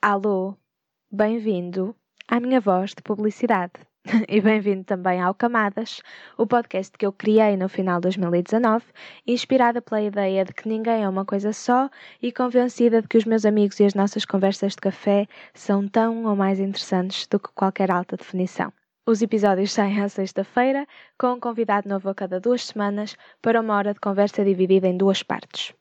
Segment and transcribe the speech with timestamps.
[0.00, 0.54] Alô,
[1.10, 1.92] bem-vindo
[2.28, 3.72] à minha voz de publicidade.
[4.28, 6.00] e bem-vindo também ao Camadas,
[6.36, 8.84] o podcast que eu criei no final de 2019,
[9.26, 11.90] inspirada pela ideia de que ninguém é uma coisa só
[12.22, 16.26] e convencida de que os meus amigos e as nossas conversas de café são tão
[16.26, 18.72] ou mais interessantes do que qualquer alta definição.
[19.04, 20.86] Os episódios saem à sexta-feira,
[21.18, 24.96] com um convidado novo a cada duas semanas, para uma hora de conversa dividida em
[24.96, 25.74] duas partes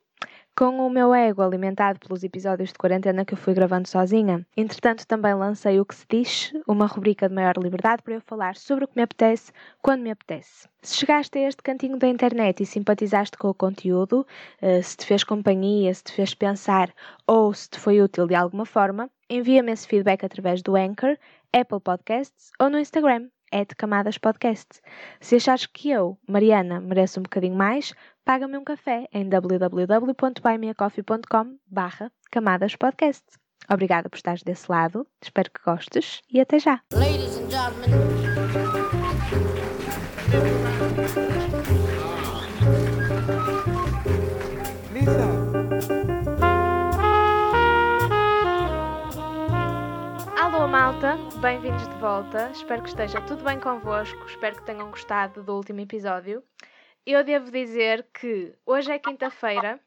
[0.58, 4.44] com o meu ego alimentado pelos episódios de quarentena que eu fui gravando sozinha.
[4.58, 8.56] Entretanto, também lancei o que se diz, uma rubrica de maior liberdade para eu falar
[8.56, 9.52] sobre o que me apetece,
[9.84, 10.68] quando me apetece.
[10.82, 14.26] Se chegaste a este cantinho da internet e simpatizaste com o conteúdo,
[14.60, 16.92] eh, se te fez companhia, se te fez pensar
[17.28, 21.20] ou se te foi útil de alguma forma, envia-me esse feedback através do Anchor,
[21.54, 24.82] Apple Podcasts ou no Instagram é de Camadas Podcast.
[25.22, 27.94] Se achares que eu, Mariana, mereço um bocadinho mais,
[28.28, 33.24] paga-me um café em www.buymeacoffee.com barra Camadas Podcast.
[33.72, 36.82] Obrigada por estares desse lado, espero que gostes e até já!
[36.94, 37.90] Ladies and gentlemen.
[44.92, 45.26] Lisa.
[50.38, 52.50] Alô malta, bem-vindos de volta.
[52.52, 54.26] Espero que esteja tudo bem convosco.
[54.26, 56.44] Espero que tenham gostado do último episódio.
[57.10, 59.80] Eu devo dizer que hoje é quinta-feira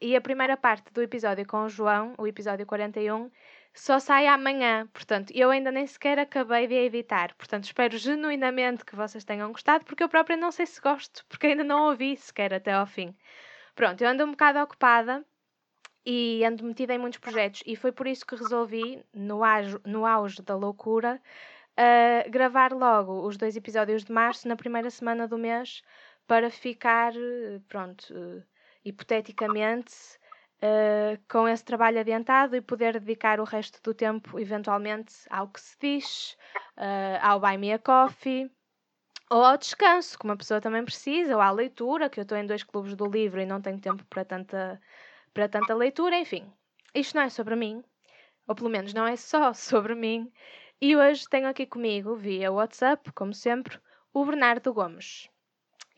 [0.00, 3.32] e a primeira parte do episódio com o João, o episódio 41,
[3.74, 4.86] só sai amanhã.
[4.92, 7.34] Portanto, eu ainda nem sequer acabei de editar.
[7.34, 11.48] Portanto, espero genuinamente que vocês tenham gostado, porque eu própria não sei se gosto, porque
[11.48, 13.12] ainda não ouvi sequer até ao fim.
[13.74, 15.24] Pronto, eu ando um bocado ocupada
[16.06, 20.06] e ando metida em muitos projetos e foi por isso que resolvi, no auge, no
[20.06, 21.20] auge da loucura,
[21.76, 25.82] uh, gravar logo os dois episódios de março na primeira semana do mês
[26.28, 27.14] para ficar,
[27.68, 28.44] pronto, uh,
[28.84, 29.94] hipoteticamente,
[30.62, 35.58] uh, com esse trabalho adiantado e poder dedicar o resto do tempo, eventualmente, ao que
[35.58, 36.36] se diz,
[36.76, 38.50] uh, ao Buy Me a Coffee
[39.30, 42.46] ou ao descanso, que uma pessoa também precisa, ou à leitura, que eu estou em
[42.46, 44.80] dois clubes do livro e não tenho tempo para tanta,
[45.32, 46.50] para tanta leitura, enfim.
[46.94, 47.82] Isto não é sobre mim,
[48.46, 50.30] ou pelo menos não é só sobre mim.
[50.80, 53.78] E hoje tenho aqui comigo, via WhatsApp, como sempre,
[54.12, 55.30] o Bernardo Gomes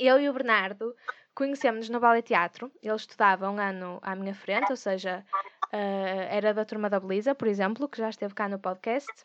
[0.00, 0.94] eu e o Bernardo
[1.34, 2.72] conhecemos-nos no Ballet Teatro.
[2.82, 5.24] Ele estudava um ano à minha frente, ou seja,
[5.72, 9.24] uh, era da turma da Belisa, por exemplo, que já esteve cá no podcast.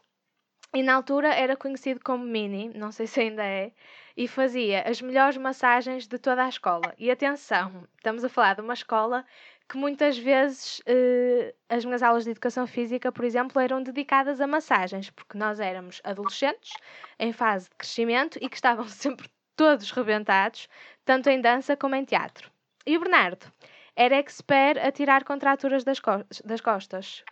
[0.73, 3.71] E na altura era conhecido como Mini, não sei se ainda é,
[4.17, 6.93] e fazia as melhores massagens de toda a escola.
[6.97, 9.25] E atenção, estamos a falar de uma escola
[9.69, 14.47] que muitas vezes uh, as minhas aulas de educação física, por exemplo, eram dedicadas a
[14.47, 16.71] massagens, porque nós éramos adolescentes
[17.17, 20.67] em fase de crescimento e que estavam sempre todos rebentados,
[21.03, 22.51] tanto em dança como em teatro.
[22.85, 23.51] E o Bernardo
[23.95, 25.99] era expert a tirar contraturas das,
[26.43, 27.23] das costas.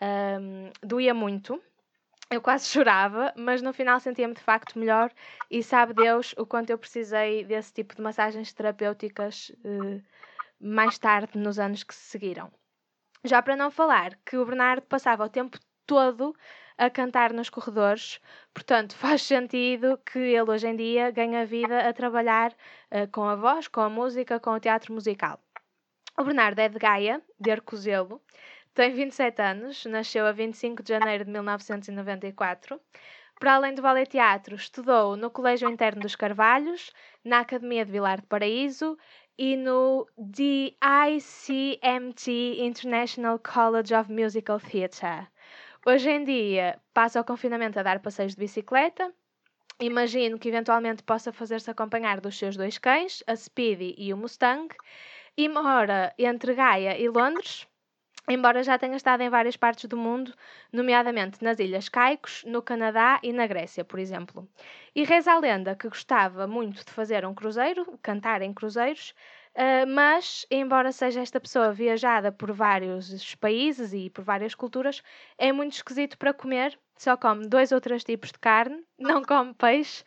[0.00, 1.60] Um, doía muito,
[2.30, 5.12] eu quase chorava, mas no final sentia-me de facto melhor
[5.50, 10.02] e sabe Deus o quanto eu precisei desse tipo de massagens terapêuticas uh,
[10.60, 12.50] mais tarde, nos anos que se seguiram.
[13.24, 16.34] Já para não falar que o Bernardo passava o tempo todo
[16.78, 18.20] a cantar nos corredores.
[18.54, 23.36] Portanto, faz sentido que ele hoje em dia ganha vida a trabalhar uh, com a
[23.36, 25.38] voz, com a música, com o teatro musical.
[26.18, 28.20] O Bernardo é de Gaia, de Arcozelo,
[28.74, 32.80] tem 27 anos, nasceu a 25 de janeiro de 1994.
[33.38, 36.90] Para além do ballet teatro, estudou no Colégio Interno dos Carvalhos,
[37.22, 38.96] na Academia de Vilar de Paraíso
[39.36, 40.70] e no DICMT
[42.60, 45.28] International College of Musical Theatre.
[45.84, 49.12] Hoje em dia, passa o confinamento a dar passeios de bicicleta.
[49.80, 54.72] Imagino que eventualmente possa fazer-se acompanhar dos seus dois cães, a Speedy e o Mustang,
[55.36, 57.66] e mora entre Gaia e Londres,
[58.28, 60.32] embora já tenha estado em várias partes do mundo,
[60.72, 64.48] nomeadamente nas Ilhas Caicos, no Canadá e na Grécia, por exemplo.
[64.94, 69.16] E reza a lenda que gostava muito de fazer um cruzeiro, cantar em cruzeiros,
[69.54, 75.02] Uh, mas, embora seja esta pessoa viajada por vários países e por várias culturas,
[75.36, 76.78] é muito esquisito para comer.
[76.96, 80.04] Só come dois ou três tipos de carne, não come peixe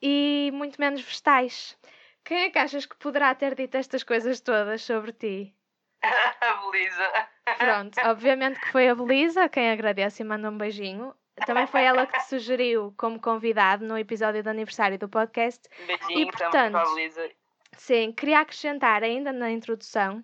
[0.00, 1.76] e muito menos vegetais.
[2.24, 5.54] Quem é que achas que poderá ter dito estas coisas todas sobre ti?
[6.02, 7.28] A Belisa.
[7.58, 11.14] Pronto, obviamente que foi a Belisa, quem agradece e manda um beijinho.
[11.46, 15.68] Também foi ela que te sugeriu como convidado no episódio de aniversário do podcast.
[15.86, 17.30] Beijinho e, portanto, para a Belisa
[17.76, 20.22] Sim, queria acrescentar ainda na introdução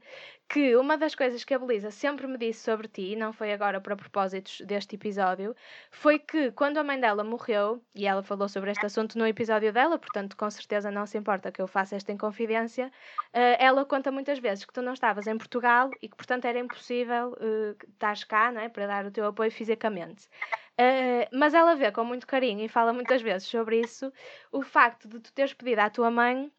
[0.50, 3.80] que uma das coisas que a Belisa sempre me disse sobre ti, não foi agora
[3.80, 5.54] para propósitos deste episódio,
[5.92, 9.72] foi que quando a mãe dela morreu, e ela falou sobre este assunto no episódio
[9.72, 14.10] dela, portanto com certeza não se importa que eu faça esta inconfidência, uh, ela conta
[14.10, 18.50] muitas vezes que tu não estavas em Portugal e que portanto era impossível uh, cá
[18.50, 20.26] não é, para dar o teu apoio fisicamente.
[20.72, 24.12] Uh, mas ela vê com muito carinho e fala muitas vezes sobre isso
[24.50, 26.50] o facto de tu teres pedido à tua mãe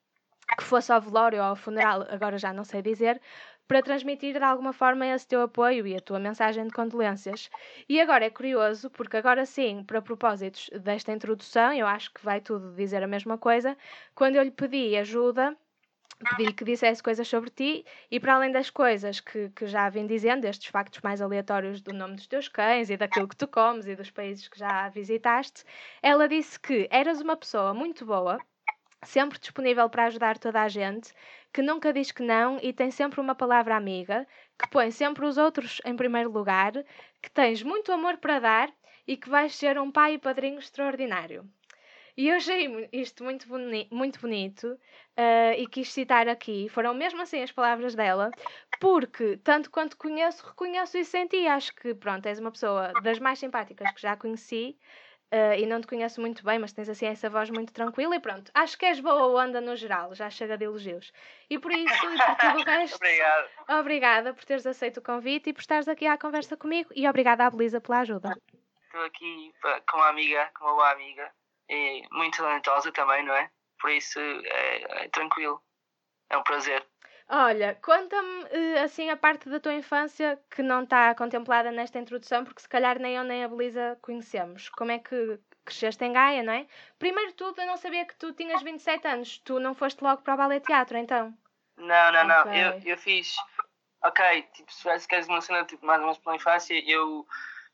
[0.57, 3.21] que fosse ao velório ou ao funeral, agora já não sei dizer,
[3.68, 7.50] para transmitir de alguma forma esse teu apoio e a tua mensagem de condolências.
[7.88, 12.42] E agora é curioso, porque agora sim, para propósitos desta introdução, eu acho que vai
[12.42, 13.77] tudo dizer a mesma coisa,
[14.13, 15.56] quando eu lhe pedi ajuda,
[16.30, 20.06] pedi-lhe que dissesse coisas sobre ti e para além das coisas que, que já vim
[20.06, 23.88] dizendo, estes factos mais aleatórios do nome dos teus cães e daquilo que tu comes
[23.88, 25.63] e dos países que já visitaste,
[26.01, 28.38] ela disse que eras uma pessoa muito boa,
[29.03, 31.13] sempre disponível para ajudar toda a gente,
[31.53, 34.27] que nunca diz que não e tem sempre uma palavra amiga,
[34.57, 36.74] que põe sempre os outros em primeiro lugar,
[37.21, 38.74] que tens muito amor para dar
[39.07, 41.50] e que vais ser um pai e padrinho extraordinário.
[42.15, 46.68] E eu achei isto muito, boni muito bonito uh, e quis citar aqui.
[46.69, 48.31] Foram mesmo assim as palavras dela,
[48.80, 51.48] porque, tanto quanto conheço, reconheço e senti.
[51.48, 54.77] Acho que, pronto, és uma pessoa das mais simpáticas que já conheci
[55.33, 58.19] Uh, e não te conheço muito bem, mas tens assim essa voz muito tranquila e
[58.19, 58.51] pronto.
[58.53, 61.13] Acho que és boa onda no geral, já chega de elogios.
[61.49, 62.95] E por isso, e por tudo o resto.
[62.97, 63.49] Obrigado.
[63.79, 67.45] Obrigada por teres aceito o convite e por estares aqui à conversa comigo e obrigada
[67.45, 68.37] à Belisa pela ajuda.
[68.85, 69.53] Estou aqui
[69.89, 71.31] com uma amiga, com uma boa amiga,
[71.69, 73.49] e muito talentosa também, não é?
[73.79, 75.63] Por isso é, é tranquilo.
[76.29, 76.85] É um prazer.
[77.33, 82.43] Olha, conta-me eh, assim a parte da tua infância que não está contemplada nesta introdução,
[82.43, 84.67] porque se calhar nem eu nem a Belisa conhecemos.
[84.67, 86.67] Como é que cresceste em Gaia, não é?
[86.99, 89.37] Primeiro de tudo, eu não sabia que tu tinhas 27 anos.
[89.45, 91.33] Tu não foste logo para o ballet teatro, então?
[91.77, 92.41] Não, não, não.
[92.41, 92.63] Okay.
[92.65, 93.33] Eu, eu fiz.
[94.03, 97.25] Ok, tipo, se queres uma cena tipo, mais ou menos pela infância, eu,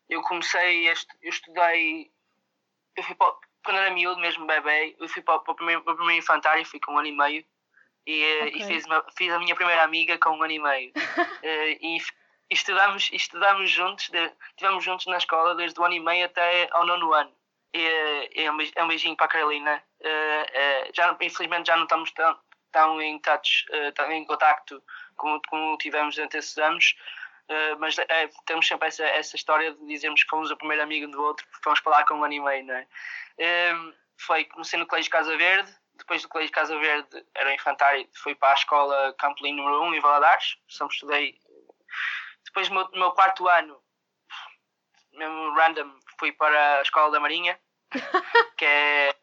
[0.08, 1.16] eu comecei, a estu...
[1.20, 2.12] eu estudei.
[2.96, 3.34] Eu fui para,
[3.66, 6.64] quando era miúdo, mesmo bebê, eu fui para, para, o primeiro, para o primeiro infantário,
[6.64, 7.44] fui com um ano e meio
[8.08, 8.62] e, eh, okay.
[8.62, 10.92] e fiz, uma, fiz a minha primeira amiga com um ano e meio.
[10.96, 11.44] uh,
[11.82, 16.26] e, e estudamos, estudamos juntos, de, estivemos juntos na escola desde o ano e meio
[16.26, 17.36] até ao nono ano.
[17.74, 19.84] E, eh, e é, um, é um beijinho para a Carolina.
[20.00, 22.40] Uh, já, infelizmente já não estamos tão,
[22.72, 24.82] tão em touch, tão em contacto
[25.18, 26.96] como, como tivemos durante esses anos.
[27.50, 31.08] Uh, mas é, temos sempre essa, essa história de dizermos que fomos o primeiro amigo
[31.10, 32.88] do outro porque fomos lá com um ano e meio, não é?
[33.40, 38.36] Uh, foi, comecei no Colégio Casa Verde, depois do Colégio Casa Verde, era infantário, fui
[38.36, 41.40] para a escola Campolim número 1 em Valadares, sempre estudei.
[42.46, 43.82] Depois, no meu, meu quarto ano,
[45.14, 47.60] mesmo random, fui para a Escola da Marinha,
[48.58, 49.16] que é.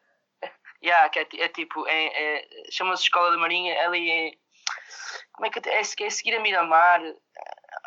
[0.83, 4.31] Yeah, que é, é tipo, é, é chama-se Escola da Marinha, ali é.
[5.31, 5.73] Como é que é?
[5.73, 7.01] É, é seguir a Miramar,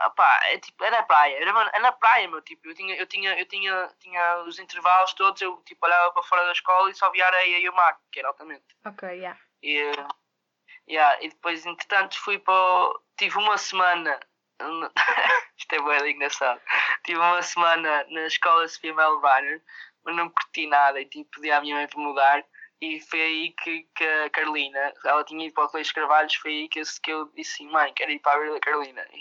[0.07, 3.47] opá, é tipo, na praia, era, na praia, meu, tipo, eu tinha, eu tinha, eu
[3.47, 7.27] tinha, tinha os intervalos todos, eu tipo olhava para fora da escola e só via
[7.27, 8.65] areia e o mar, que era altamente.
[8.85, 9.39] Ok, yeah.
[9.63, 9.93] E,
[10.89, 14.19] yeah, e depois, entretanto, fui para o, tive uma semana,
[15.57, 16.61] isto é bem engraçado,
[17.05, 19.63] tive uma semana na escola Sofia Mel Runner,
[20.05, 22.45] mas não curti nada e tipo, pedi à minha mãe para mudar
[22.81, 26.51] e foi aí que, que a Carolina, ela tinha ido para o Colégio Carvalhos, foi
[26.53, 29.07] aí que eu, que eu disse assim, mãe, quero ir para a Carolina.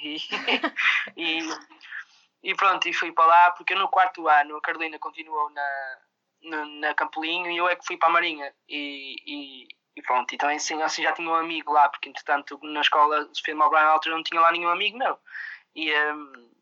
[1.15, 5.49] E, e, e, pronto, e fui para lá, porque no quarto ano a Carolina continuou
[5.49, 5.97] na,
[6.43, 8.53] na, na Campolinho e eu é que fui para a Marinha.
[8.69, 12.81] E, e, e pronto, então assim, assim já tinha um amigo lá, porque entretanto na
[12.81, 15.17] escola Sofia Malbrán na altura não tinha lá nenhum amigo meu.
[15.75, 16.56] E, um,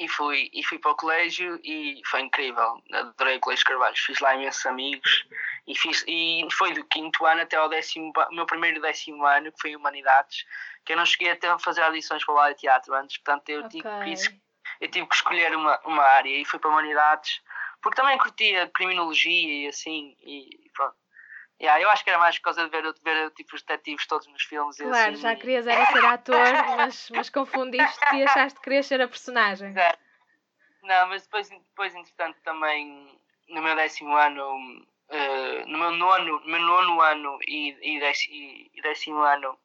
[0.00, 2.82] e fui, e fui para o colégio e foi incrível.
[2.90, 5.26] Adorei o Colégio Carvalho, fiz lá imensos amigos
[5.66, 9.60] e, fiz, e foi do quinto ano até ao décimo, meu primeiro décimo ano, que
[9.60, 10.46] foi Humanidades,
[10.86, 13.70] que eu não cheguei a fazer audições para o de teatro antes, portanto eu, okay.
[13.70, 14.40] tive, que,
[14.80, 17.42] eu tive que escolher uma, uma área e fui para Humanidades,
[17.82, 20.69] porque também curtia criminologia e assim, e.
[21.60, 24.06] Yeah, eu acho que era mais por causa de ver, de ver tipo, os detetives
[24.06, 24.78] todos nos filmes.
[24.78, 26.36] Claro, assim, já querias era ser ator,
[26.76, 29.76] mas, mas confundiste e achaste que querias ser a personagem.
[29.76, 29.94] É.
[30.82, 34.42] Não, mas depois, depois, entretanto, também no meu décimo ano,
[35.10, 39.58] uh, no meu nono, no meu nono ano e, e, décimo, e décimo ano,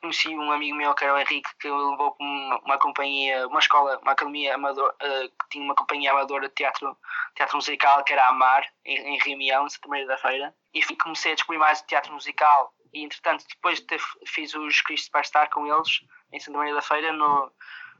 [0.00, 3.58] conheci um amigo meu que era o Henrique que levou para uma, uma companhia, uma
[3.58, 6.96] escola, uma academia amadora, uh, que tinha uma companhia amadora de teatro,
[7.38, 10.54] teatro musical que era a Amar, em, em Rimião, em Santa Maria da Feira.
[10.74, 14.80] E comecei a descobrir mais de teatro musical e entretanto depois de ter, fiz os
[14.80, 16.00] Cristo Superstar com eles
[16.32, 17.52] em Santa Maria da Feira, no,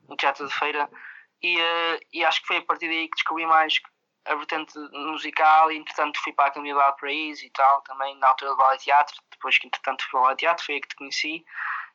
[0.08, 0.90] no Teatro da Feira.
[1.40, 3.80] E, uh, e acho que foi a partir daí que descobri mais
[4.24, 8.28] a vertente musical e entretanto fui para a Academia do Paraíso e tal, também na
[8.28, 10.88] altura do ballet teatro, depois que entretanto fui para o ballet teatro, foi aí que
[10.88, 11.44] te conheci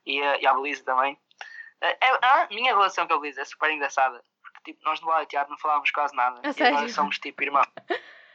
[0.05, 1.19] e, a, e a Belisa também.
[1.81, 4.23] É, é, a minha relação com a Luísa é super engraçada.
[4.63, 6.41] Tipo, nós no ballet teatro não falávamos quase nada.
[6.43, 7.67] E agora somos tipo irmãos.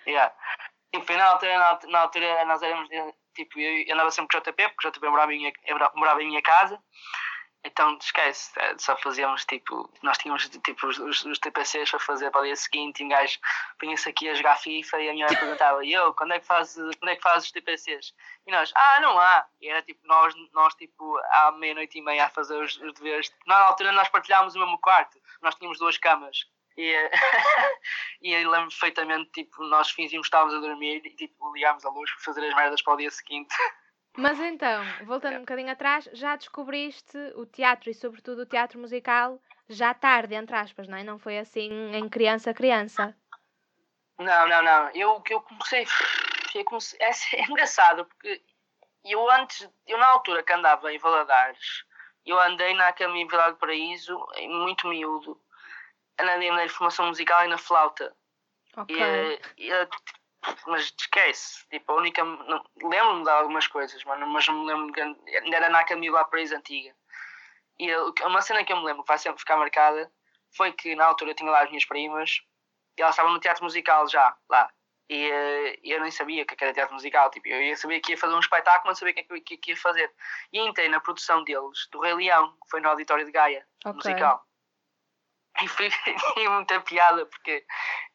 [0.06, 0.34] yeah.
[0.92, 2.88] E tipo, na altura, na, na altura nós éramos
[3.34, 5.52] tipo, eu andava sempre com o JP, porque o JP morava em minha,
[5.94, 6.80] morava em minha casa.
[7.64, 12.30] Então, esquece, é, só fazíamos tipo, nós tínhamos tipo os, os, os TPCs para fazer
[12.30, 13.38] para o dia seguinte e um gajo
[13.78, 16.46] punha-se aqui a jogar FIFA e a minha mãe perguntava, e eu, quando é que
[16.46, 18.14] fazes, quando é que fazes os TPCs?
[18.46, 19.46] E nós, ah, não há.
[19.60, 23.32] E era tipo, nós, nós tipo, à meia-noite e meia a fazer os, os deveres.
[23.46, 26.46] Na altura nós partilhávamos o mesmo quarto, nós tínhamos duas camas.
[26.76, 26.94] E,
[28.22, 32.08] e lembro perfeitamente, tipo, nós fingimos que estávamos a dormir e tipo, ligámos a luz
[32.12, 33.52] para fazer as merdas para o dia seguinte.
[34.18, 39.40] Mas então, voltando um bocadinho atrás, já descobriste o teatro e sobretudo o teatro musical
[39.68, 41.04] já tarde, entre aspas, não é?
[41.04, 43.16] Não foi assim em criança criança.
[44.18, 44.90] Não, não, não.
[44.90, 45.86] Eu que eu comecei,
[46.52, 48.42] eu comecei é, é, engraçado porque
[49.04, 51.84] eu antes, eu na altura que andava em Valadares,
[52.26, 55.40] eu andei na Academia Vila do Paraíso, muito miúdo,
[56.18, 58.12] andei na formação musical e na flauta.
[58.76, 58.96] Ok.
[58.96, 59.70] E, e,
[60.66, 61.66] mas esquece.
[61.68, 62.22] Tipo, a única.
[62.82, 64.92] Lembro-me de algumas coisas, mano, mas não me lembro.
[64.92, 65.00] De,
[65.36, 66.94] ainda era na Camila lá Paris antiga.
[67.78, 70.10] E uma cena que eu me lembro que vai sempre ficar marcada
[70.56, 72.42] foi que na altura eu tinha lá as minhas primas
[72.96, 74.68] e elas estavam no teatro musical já, lá.
[75.08, 77.30] E uh, eu nem sabia que era teatro musical.
[77.30, 79.56] Tipo, eu ia saber que ia fazer um espetáculo, mas sabia o que, é que,
[79.56, 80.12] que, ia fazer.
[80.52, 83.92] E entrei na produção deles, do Rei Leão, que foi no Auditório de Gaia, okay.
[83.92, 84.47] musical.
[85.62, 85.90] E foi
[86.48, 87.64] muita piada porque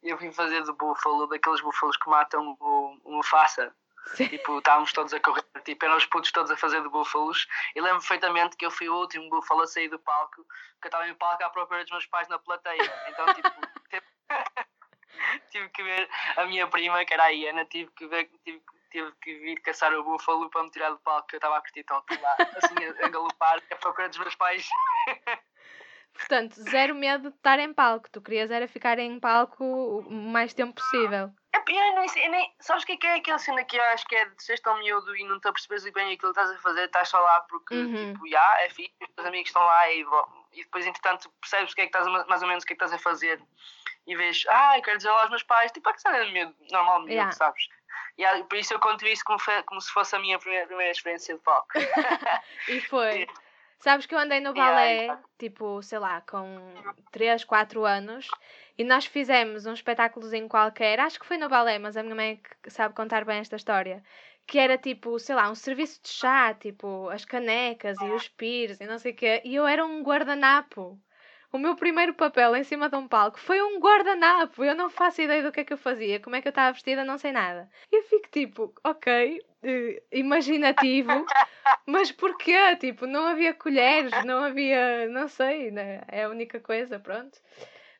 [0.01, 2.57] eu vim fazer de búfalo, daqueles búfalos que matam
[3.05, 3.75] Mufasa.
[4.15, 4.27] Sim.
[4.27, 7.47] Tipo, estávamos todos a correr, tipo, eram os putos todos a fazer de búfalos.
[7.75, 10.45] E lembro perfeitamente que eu fui o último búfalo a sair do palco,
[10.81, 13.03] que eu estava em palco à procura dos meus pais na plateia.
[13.07, 13.49] Então, tipo,
[15.51, 19.11] tive que ver a minha prima, que era a Iana, tive que ver, tive, tive
[19.21, 21.83] que vir caçar o búfalo para me tirar do palco, que eu estava a curtir
[21.83, 24.67] tanto lá, assim, a, a galopar, à procura dos meus pais.
[26.13, 28.09] Portanto, zero medo de estar em palco.
[28.09, 31.31] Tu querias era ficar em palco o mais tempo possível.
[31.53, 33.83] É, eu nem, eu nem, sabes o que é, que é aquela cena que eu
[33.85, 36.51] acho que é de seres tão miúdo e não te apercebes bem aquilo que estás
[36.51, 38.13] a fazer, estás só lá porque, uhum.
[38.13, 40.05] tipo, já, é fixe, os teus amigos estão lá e,
[40.53, 42.75] e depois, entretanto, percebes o que é que estás, mais ou menos o que é
[42.75, 43.41] que estás a fazer
[44.05, 46.31] e vês, ah, eu quero dizer lá aos meus pais, tipo, é que cena de
[46.31, 47.31] medo, normal de medo, yeah.
[47.31, 47.67] sabes?
[48.17, 51.35] E por isso eu conto isso como, como se fosse a minha primeira, primeira experiência
[51.35, 51.69] de palco.
[52.67, 53.27] e foi.
[53.79, 56.45] Sabes que eu andei no balé, tipo, sei lá, com
[57.11, 58.27] 3, 4 anos,
[58.77, 62.41] e nós fizemos um espetáculozinho qualquer, acho que foi no balé, mas a minha mãe
[62.65, 64.03] é sabe contar bem esta história,
[64.47, 68.79] que era tipo, sei lá, um serviço de chá, tipo, as canecas e os pires
[68.79, 70.99] e não sei o quê, e eu era um guardanapo.
[71.53, 74.63] O meu primeiro papel em cima de um palco foi um guardanapo.
[74.63, 76.71] Eu não faço ideia do que é que eu fazia, como é que eu estava
[76.71, 77.69] vestida, não sei nada.
[77.91, 81.11] E eu fico tipo, ok, uh, imaginativo,
[81.85, 82.75] mas porquê?
[82.77, 86.01] Tipo, não havia colheres, não havia, não sei, né?
[86.07, 87.39] é a única coisa, pronto.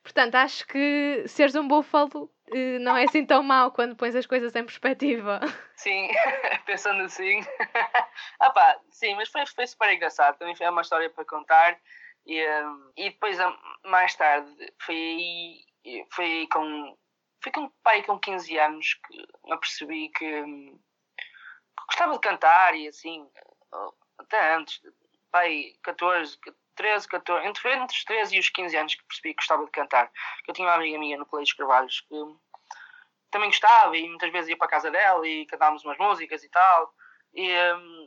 [0.01, 4.25] Portanto, acho que seres um búfalo uh, não é assim tão mau quando pões as
[4.25, 5.39] coisas em perspectiva.
[5.77, 6.09] Sim,
[6.65, 7.41] pensando assim.
[8.39, 10.39] ah pá, sim, mas foi, foi super engraçado.
[10.39, 11.77] Também foi uma história para contar.
[12.25, 13.37] E, um, e depois,
[13.85, 14.49] mais tarde,
[14.79, 16.97] foi aí, foi aí com.
[17.41, 20.79] Foi com pai com 15 anos que me apercebi que, hum,
[21.17, 23.29] que gostava de cantar e assim,
[24.17, 24.81] até antes,
[25.29, 26.39] pai, 14,
[26.75, 29.71] 13, 14, entre, entre os 13 e os 15 anos que percebi que gostava de
[29.71, 30.09] cantar.
[30.47, 32.15] Eu tinha uma amiga minha no Colégio Carvalhos que
[33.29, 36.49] também gostava e muitas vezes ia para a casa dela e cantávamos umas músicas e
[36.49, 36.93] tal.
[37.33, 37.49] E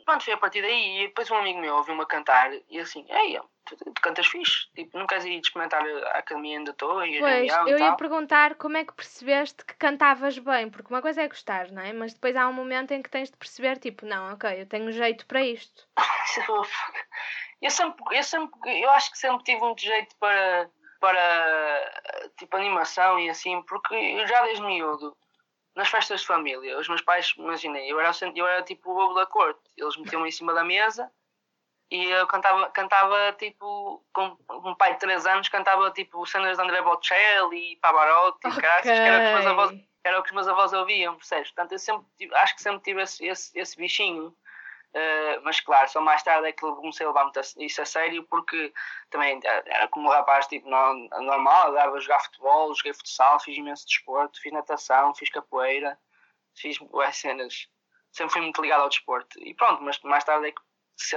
[0.04, 1.02] pronto, foi a partir daí.
[1.02, 4.68] E depois um amigo meu ouviu-me cantar e assim, ei, tu, tu, cantas fixe.
[4.74, 7.04] Tipo, não queres ir experimentar a academia onde estou?
[7.04, 11.22] E pois, eu ia perguntar como é que percebeste que cantavas bem, porque uma coisa
[11.22, 11.92] é gostar, não é?
[11.92, 14.90] Mas depois há um momento em que tens de perceber, tipo, não, ok, eu tenho
[14.92, 15.86] jeito para isto.
[17.60, 20.70] eu sempre, eu sempre, eu acho que sempre tive muito jeito para,
[21.00, 25.16] para tipo, animação e assim, porque eu já desde miúdo
[25.74, 29.14] nas festas de família, os meus pais, imaginei, eu era, eu era tipo o bobo
[29.14, 31.10] da corte, eles metiam-me em cima da mesa
[31.90, 36.62] e eu cantava, cantava tipo, com um pai de 3 anos, cantava tipo cenas de
[36.62, 38.60] André Bocelli e Pavarotti, okay.
[38.82, 41.50] que era o que avós, era o que os meus avós ouviam, percebes?
[41.50, 44.36] Portanto, eu sempre, acho que sempre tive esse, esse, esse bichinho.
[44.94, 48.24] Uh, mas claro, só mais tarde é que comecei a levar muito isso a sério
[48.24, 48.72] porque
[49.10, 53.86] também era como um rapaz tipo, normal, dava a jogar futebol, joguei futsal, fiz imenso
[53.86, 55.98] desporto, fiz natação, fiz capoeira,
[56.54, 57.68] fiz boas cenas.
[58.10, 59.38] Sempre fui muito ligado ao desporto.
[59.38, 60.62] E pronto, mas mais tarde é que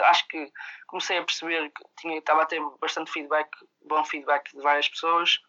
[0.06, 0.52] acho que
[0.88, 3.50] comecei a perceber que tinha, estava a ter bastante feedback,
[3.86, 5.40] bom feedback de várias pessoas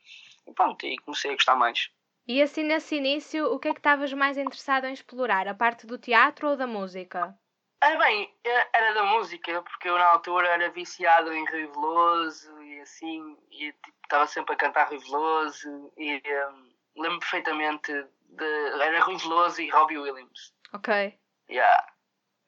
[0.47, 1.91] e pronto, e comecei a gostar mais.
[2.27, 5.49] E assim nesse início, o que é que estavas mais interessado em explorar?
[5.49, 7.37] A parte do teatro ou da música?
[7.83, 12.81] Ah, bem, era da música, porque eu na altura era viciado em Rui Veloso e
[12.81, 17.91] assim, e tipo, estava sempre a cantar Rui Veloso e um, lembro perfeitamente
[18.29, 18.83] de.
[18.83, 20.55] Era Rui Veloso e Robbie Williams.
[20.75, 21.19] Ok.
[21.49, 21.87] Yeah.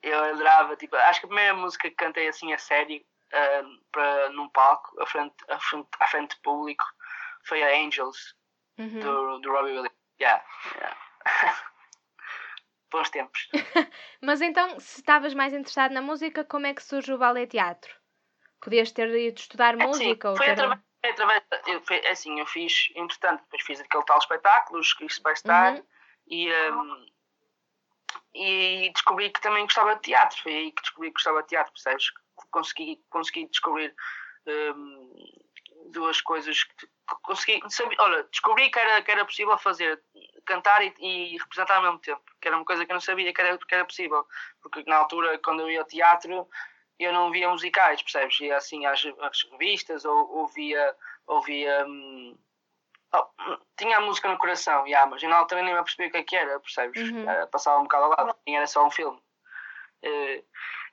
[0.02, 3.00] Eu adorava, tipo, acho que a primeira música que cantei assim a sério,
[3.32, 6.84] uh, para, num palco, à frente, à, frente, à frente de público,
[7.44, 8.34] foi a Angels,
[8.78, 9.00] uhum.
[9.00, 9.96] do, do Robbie Williams.
[10.20, 10.44] Yeah,
[10.76, 10.96] yeah.
[12.90, 13.48] Bons tempos.
[14.20, 17.94] Mas então, se estavas mais interessado na música, como é que surge o ballet teatro?
[18.60, 20.28] Podias ter ido estudar é, música?
[20.28, 20.52] Sim, ou foi ter...
[20.52, 24.92] através, foi através eu, é assim, eu fiz, entretanto, depois fiz aquele tal espetáculo, os
[24.92, 25.84] Cristo vai estar, uhum.
[26.28, 27.06] e, um,
[28.34, 30.40] e descobri que também gostava de teatro.
[30.42, 32.06] Foi aí que descobri que gostava de teatro, percebes?
[32.50, 33.94] Consegui, consegui descobrir
[34.46, 35.12] um,
[35.90, 36.86] duas coisas que
[37.22, 40.00] consegui saber, olha, descobri que era, que era possível fazer
[40.46, 43.32] cantar e, e, representar ao mesmo tempo, que era uma coisa que eu não sabia
[43.32, 44.26] que era, que era possível,
[44.62, 46.48] porque na altura, quando eu ia ao teatro,
[46.98, 48.40] eu não via musicais, percebes?
[48.40, 49.02] Ia assim às,
[49.52, 50.94] revistas, ou ouvia.
[51.26, 52.36] ouvia hum,
[53.14, 56.18] oh, tinha a música no coração, yeah, mas na altura nem me apercebi o que,
[56.18, 57.10] é que era, percebes?
[57.10, 57.24] Uhum.
[57.24, 59.18] Uh, passava um bocado ao lado, era só um filme.
[60.04, 60.44] Uh,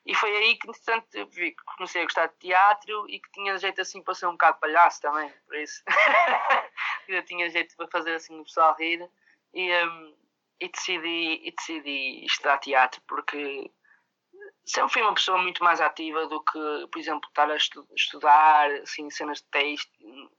[0.06, 3.58] e foi aí que, entretanto, vi que comecei a gostar de teatro e que tinha
[3.58, 5.82] jeito assim para ser um bocado palhaço também, por isso.
[7.08, 9.08] eu tinha jeito para fazer assim o pessoal rir
[9.52, 10.16] e, um,
[10.60, 13.70] e, decidi, e decidi estudar teatro porque
[14.64, 18.70] sempre fui uma pessoa muito mais ativa do que, por exemplo, estar a estu estudar
[18.82, 19.90] assim, cenas de texto.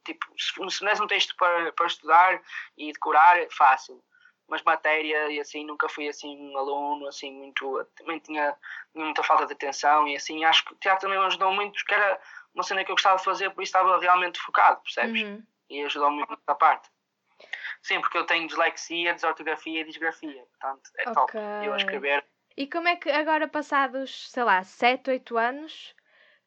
[0.05, 0.25] Tipo,
[0.69, 2.41] se é um texto para, para estudar
[2.77, 4.03] e decorar, fácil.
[4.47, 7.85] Mas matéria e assim, nunca fui assim um aluno, assim, muito.
[7.95, 8.55] Também tinha,
[8.91, 11.73] tinha muita falta de atenção e assim, acho que o teatro também me ajudou muito,
[11.73, 12.19] porque era
[12.53, 15.23] uma cena que eu gostava de fazer, por isso estava realmente focado, percebes?
[15.23, 15.43] Uhum.
[15.69, 16.89] E ajudou muito nessa parte.
[17.81, 20.43] Sim, porque eu tenho dislexia, desortografia e disgrafia.
[20.43, 21.13] Portanto, é okay.
[21.13, 21.37] top.
[21.65, 22.25] Eu a escrever.
[22.55, 25.95] E como é que agora, passados, sei lá, 7, 8 anos,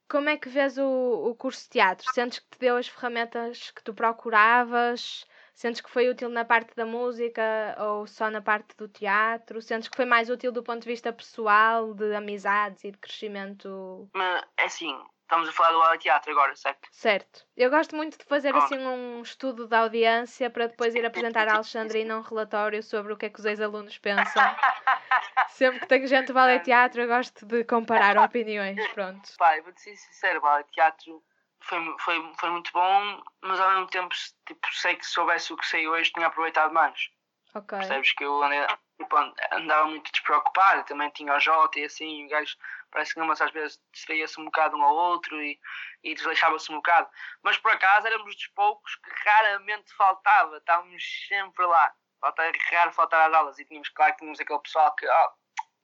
[0.09, 0.85] como é que vês o,
[1.31, 2.07] o curso de teatro?
[2.13, 5.25] Sentes que te deu as ferramentas que tu procuravas?
[5.55, 7.43] Sentes que foi útil na parte da música
[7.79, 9.63] ou só na parte do teatro?
[9.63, 14.09] Sentes que foi mais útil do ponto de vista pessoal, de amizades e de crescimento?
[14.13, 14.95] Mas, é assim,
[15.25, 16.87] Estamos a falar do aula de teatro agora, certo?
[16.93, 17.47] Certo.
[17.57, 21.55] Eu gosto muito de fazer assim um estudo da audiência para depois ir apresentar a
[21.55, 24.43] Alexandrina um relatório sobre o que é que os ex-alunos pensam.
[25.49, 28.87] Sempre que tenho gente do ballet teatro, eu gosto de comparar opiniões.
[28.89, 29.31] Pronto.
[29.39, 31.25] Pai, vou-te ser sincero, o ballet teatro
[31.61, 34.15] foi, foi, foi muito bom, mas ao mesmo tempo,
[34.47, 37.09] tipo, sei que se soubesse o que sei hoje, tinha aproveitado mais.
[37.55, 37.79] Ok.
[37.79, 38.67] Percebes que eu andei,
[39.05, 39.17] tipo,
[39.53, 42.57] andava muito despreocupado, também tinha o Jota e assim, o gajo
[42.91, 45.59] parece que não, mas às vezes distraía-se um bocado um ao outro e,
[46.03, 47.09] e desleixava-se um bococado.
[47.43, 51.93] Mas por acaso éramos dos poucos que raramente faltava, estávamos sempre lá.
[52.21, 55.07] Faltava raro faltar às aulas e tínhamos, claro que tínhamos aquele pessoal que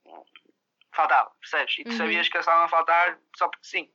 [0.05, 0.25] oh,
[0.93, 1.79] faltava, percebes?
[1.79, 1.97] E tu uhum.
[1.97, 3.91] sabias que eles estavam a faltar só porque sim.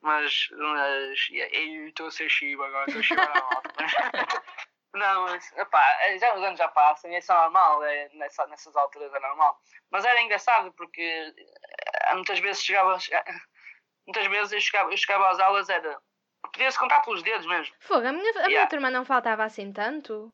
[0.00, 3.70] Mas, mas eu estou a ser chivo agora, estou a chivar a volta.
[4.96, 5.84] Não, mas epá,
[6.18, 9.60] já os anos já passam e isso é normal, é, nessa, nessas alturas é normal.
[9.90, 12.96] Mas era engraçado porque eh, muitas vezes chegava,
[14.06, 16.00] muitas vezes eu chegava, eu chegava às aulas, era.
[16.52, 17.74] Podia-se contar pelos dedos mesmo.
[17.80, 18.48] Fogo, a minha, a yeah.
[18.48, 20.32] minha turma não faltava assim tanto.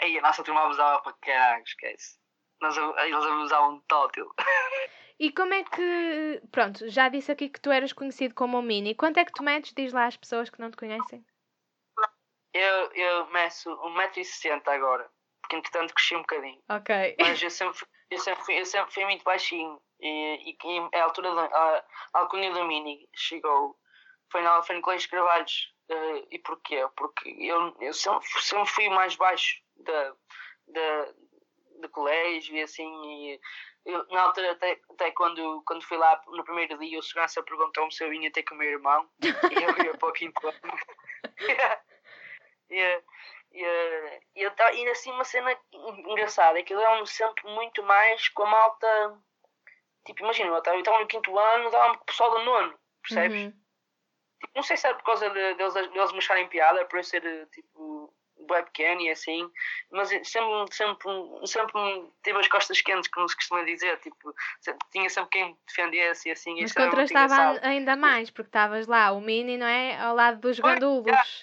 [0.00, 2.18] Aí a nossa turma abusava para caralho, esquece.
[2.60, 4.30] Nós, eles abusavam de tótil.
[5.16, 6.42] E como é que.
[6.50, 8.96] Pronto, já disse aqui que tu eras conhecido como o Mini.
[8.96, 9.72] Quanto é que tu metes?
[9.72, 11.24] Diz lá às pessoas que não te conhecem.
[12.54, 15.10] Eu, eu meço 1,60m agora,
[15.42, 16.62] porque entretanto cresci um bocadinho.
[16.70, 17.16] Ok.
[17.18, 19.82] Mas eu sempre, eu sempre, fui, eu sempre fui muito baixinho.
[20.00, 23.76] E, e, e a altura da a, a alcunha do Mini chegou,
[24.30, 25.74] foi, na, foi no Colégio Carvalhos.
[25.90, 26.86] Uh, e porquê?
[26.96, 30.14] Porque eu, eu sempre, sempre fui mais baixo da,
[30.68, 31.12] da,
[31.80, 32.88] do colégio e assim.
[33.04, 33.40] E
[33.84, 37.92] eu, na altura, até, até quando, quando fui lá no primeiro dia, o segurança perguntou-me
[37.92, 39.10] se eu vinha ter com o meu irmão.
[39.20, 40.58] e eu ia para o quinto ano.
[42.74, 43.02] E,
[43.52, 48.50] e, e, e assim uma cena engraçada é que dava-me sempre muito mais com a
[48.50, 49.18] malta.
[50.04, 53.44] Tipo, imagina, eu estava no quinto ano, dava-me com o pessoal do nono, percebes?
[53.44, 53.50] Uhum.
[54.40, 57.04] Tipo, não sei se era por causa de, deles, deles me acharem piada, por eu
[57.04, 58.12] ser tipo
[58.46, 59.50] bem pequeno e assim,
[59.90, 64.34] mas sempre, sempre, sempre tive as costas quentes, como se costuma dizer, tipo,
[64.90, 66.60] tinha sempre quem me defendesse e assim.
[66.60, 69.98] Mas contrastava ainda mais, porque estavas lá, o Mini, não é?
[69.98, 71.42] Ao lado dos gandulos.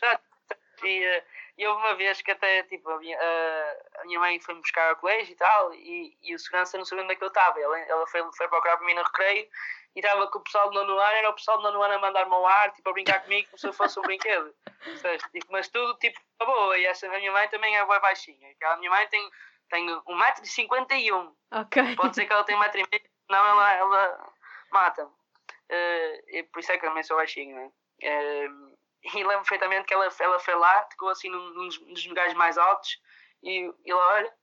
[0.88, 3.18] E houve uma vez que até tipo, a, minha,
[4.00, 7.04] a minha mãe foi-me buscar ao colégio e tal, e, e o segurança não sabia
[7.04, 7.60] onde é que eu estava.
[7.60, 9.48] Ela, ela foi, foi procurar para mim no recreio
[9.96, 12.00] e estava com o pessoal do nono ano, era o pessoal do nono ano a
[12.00, 14.54] mandar-me ao ar, tipo, a brincar comigo como se eu fosse um brinquedo.
[15.32, 16.78] Tipo, mas tudo tipo, a boa.
[16.78, 18.56] E essa, a minha mãe também é boa baixinha.
[18.64, 19.30] A minha mãe tem,
[19.70, 21.32] tem 1,51m.
[21.52, 21.96] Ok.
[21.96, 24.34] Pode ser que ela tenha 1,5m, não, ela, ela
[24.72, 25.12] mata-me.
[25.12, 27.72] Uh, por isso é que também sou baixinho, né?
[28.04, 32.34] Uh, e lembro perfeitamente que ela, ela foi lá, ficou assim num, num dos lugares
[32.34, 33.00] mais altos
[33.44, 34.34] e ele olha,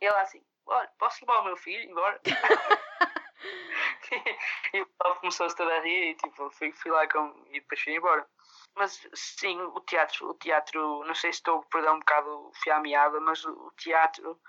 [0.00, 2.20] e ela assim, olha, posso levar o meu filho embora?
[4.74, 7.94] e o começou-se toda a rir e tipo, fui, fui lá com, e depois fui
[7.94, 8.26] embora.
[8.76, 12.74] Mas sim, o teatro, o teatro, não sei se estou a perder um bocado fio
[12.74, 14.40] à meada, mas o teatro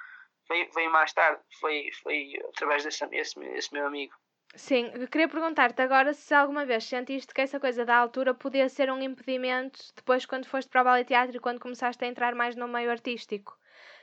[0.47, 4.13] veio, veio mais tarde, foi, foi através desse, esse, esse meu amigo.
[4.55, 8.91] Sim, queria perguntar-te agora se alguma vez sentiste que essa coisa da altura podia ser
[8.91, 12.55] um impedimento depois quando foste para o ballet teatro e quando começaste a entrar mais
[12.55, 13.57] no meio artístico.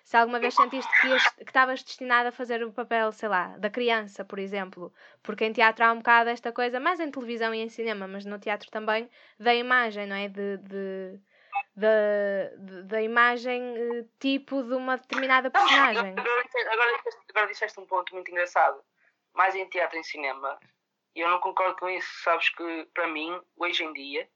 [0.04, 4.24] Se alguma vez sentiste que, estavas destinada a fazer o papel, sei lá, da criança,
[4.24, 4.90] por exemplo.
[5.22, 8.24] Porque em teatro há um bocado esta coisa, mais em televisão e em cinema, mas
[8.24, 10.28] no teatro também, da imagem, não é?
[10.28, 11.20] De, de,
[11.76, 16.14] de, da imagem eh, tipo de uma determinada personagem.
[16.16, 18.82] Agora, agora, agora disseste um ponto muito engraçado
[19.34, 20.58] mais em teatro e em cinema.
[21.14, 22.08] E eu não concordo com isso.
[22.22, 24.28] Sabes que, para mim, hoje em dia,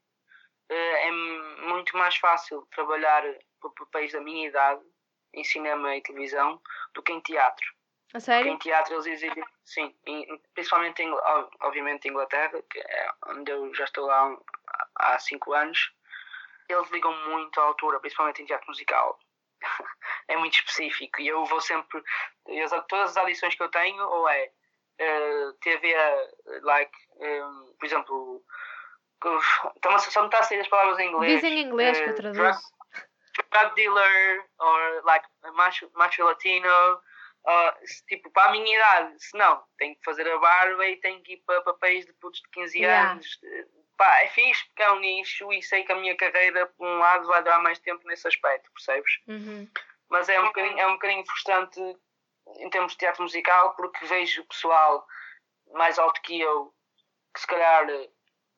[0.69, 3.23] eh, é muito mais fácil trabalhar
[3.59, 4.81] para papéis da minha idade
[5.33, 6.61] em cinema e televisão
[6.93, 7.65] do que em teatro.
[8.13, 8.51] A sério?
[8.51, 9.95] Porque em teatro eles exigem, sim,
[10.53, 11.11] principalmente em,
[11.61, 14.37] obviamente em Inglaterra, que é onde eu já estou lá
[14.95, 15.91] há cinco anos,
[16.69, 19.19] eles ligam muito à altura, principalmente em teatro musical.
[20.27, 22.03] é muito específico e eu vou sempre,
[22.87, 24.51] todas as audições que eu tenho, ou é
[24.99, 25.95] uh, TV,
[26.63, 28.43] like, um, por exemplo,
[29.77, 31.35] então, só me está a sair as palavras em inglês.
[31.35, 32.41] Dizem em inglês que eu traduzo.
[32.41, 32.57] Drug,
[33.51, 36.69] drug dealer, or like macho, macho latino,
[37.45, 41.21] uh, tipo, para a minha idade, se não, tenho que fazer a barba e tenho
[41.21, 43.11] que ir para papéis de putos de 15 yeah.
[43.11, 43.39] anos.
[43.97, 46.99] Pá, é fixe porque é um nicho e sei que a minha carreira, por um
[46.99, 49.19] lado, vai durar mais tempo nesse aspecto, percebes?
[49.27, 49.69] Uhum.
[50.09, 51.79] Mas é um, bocadinho, é um bocadinho frustrante
[52.57, 55.05] em termos de teatro musical, porque vejo o pessoal
[55.73, 56.73] mais alto que eu,
[57.33, 57.87] que se calhar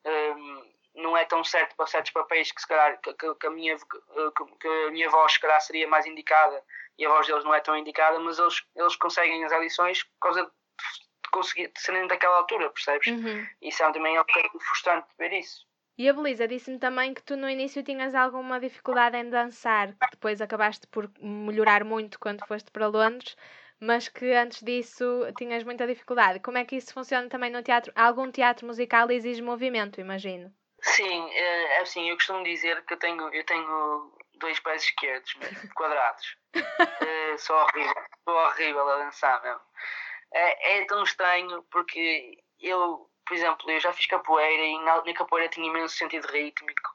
[0.04, 3.76] um, não é tão certo para certos papéis que se calhar que, que, a, minha,
[3.76, 6.62] que, que, a minha voz se calhar seria mais indicada
[6.98, 10.18] e a voz deles não é tão indicada, mas eles, eles conseguem as audições por
[10.20, 13.08] causa de, conseguir de serem daquela altura, percebes?
[13.08, 13.46] Uhum.
[13.60, 15.66] Isso é também é um bocadinho frustrante ver isso.
[15.98, 20.10] E a Belisa disse-me também que tu no início tinhas alguma dificuldade em dançar, que
[20.10, 23.34] depois acabaste por melhorar muito quando foste para Londres,
[23.80, 25.04] mas que antes disso
[25.36, 26.40] tinhas muita dificuldade.
[26.40, 27.92] Como é que isso funciona também no teatro?
[27.94, 30.52] Algum teatro musical exige movimento, imagino.
[30.82, 35.34] Sim, é, é assim, eu costumo dizer que eu tenho, eu tenho dois pés esquerdos,
[35.74, 36.36] quadrados.
[36.54, 39.60] é, sou horrível, sou horrível a dançar mesmo.
[40.32, 45.14] É, é tão estranho porque eu, por exemplo, eu já fiz capoeira e na, na
[45.14, 46.90] capoeira tinha imenso sentido rítmico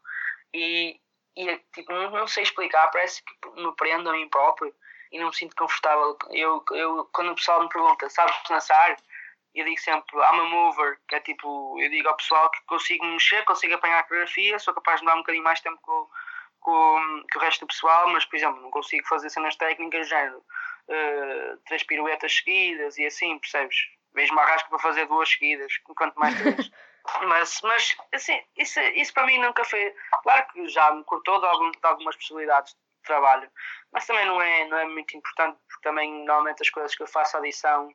[0.53, 0.99] e,
[1.35, 4.73] e tipo, não, não sei explicar, parece que me prendo a mim próprio
[5.11, 6.17] e não me sinto confortável.
[6.31, 8.97] Eu, eu, quando o pessoal me pergunta, sabes dançar?
[9.53, 13.05] Eu digo sempre, I'm a mover, que é tipo, eu digo ao pessoal que consigo
[13.05, 16.07] mexer, consigo apanhar a coreografia, sou capaz de dar um bocadinho mais tempo com,
[16.61, 20.37] com, com o resto do pessoal, mas, por exemplo, não consigo fazer cenas técnicas, género,
[20.37, 23.75] uh, três piruetas seguidas e assim, percebes?
[24.31, 26.71] Uma rasca para fazer duas seguidas, enquanto mais três.
[27.27, 29.93] mas, mas assim, isso, isso para mim nunca foi.
[30.23, 33.49] Claro que já me cortou de, algum, de algumas possibilidades trabalho.
[33.91, 37.07] Mas também não é, não é muito importante, porque também normalmente as coisas que eu
[37.07, 37.89] faço audição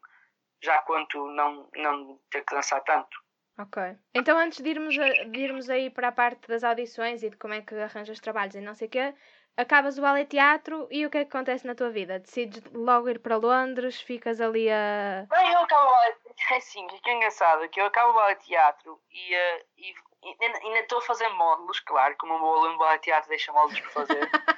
[0.62, 3.16] já quanto não, não ter que dançar tanto.
[3.58, 3.82] Ok.
[4.14, 7.36] Então antes de irmos, a, de irmos aí para a parte das audições e de
[7.36, 9.14] como é que arranjas trabalhos e não sei o quê,
[9.56, 12.18] acabas o ballet teatro e o que é que acontece na tua vida?
[12.18, 15.26] Decides logo ir para Londres, ficas ali a.
[15.28, 16.16] Bem, eu acabo o ballet.
[16.48, 20.44] É assim, que é engraçado, que eu acabo o ballet teatro e, uh, e, e
[20.62, 23.80] ainda estou a fazer módulos, claro, como um bom aluno de ballet teatro deixa módulos
[23.80, 24.30] para fazer.